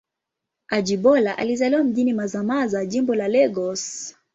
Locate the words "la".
3.15-3.27